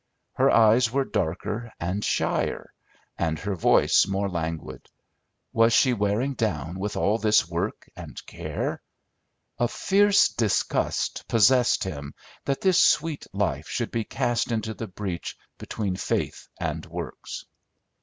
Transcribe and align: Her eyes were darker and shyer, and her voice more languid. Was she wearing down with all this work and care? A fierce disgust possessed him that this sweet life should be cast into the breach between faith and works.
Her 0.33 0.49
eyes 0.49 0.91
were 0.91 1.05
darker 1.05 1.71
and 1.79 2.03
shyer, 2.03 2.73
and 3.19 3.37
her 3.37 3.53
voice 3.53 4.07
more 4.07 4.27
languid. 4.27 4.89
Was 5.53 5.73
she 5.73 5.93
wearing 5.93 6.33
down 6.33 6.79
with 6.79 6.97
all 6.97 7.19
this 7.19 7.47
work 7.47 7.87
and 7.95 8.19
care? 8.25 8.81
A 9.59 9.67
fierce 9.67 10.29
disgust 10.29 11.27
possessed 11.27 11.83
him 11.83 12.15
that 12.45 12.61
this 12.61 12.81
sweet 12.81 13.27
life 13.31 13.67
should 13.67 13.91
be 13.91 14.03
cast 14.03 14.51
into 14.51 14.73
the 14.73 14.87
breach 14.87 15.37
between 15.59 15.95
faith 15.95 16.47
and 16.59 16.83
works. 16.87 17.45